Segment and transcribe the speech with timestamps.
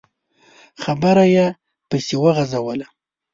[0.83, 1.47] خبره يې
[1.89, 2.87] پسې وغځوله.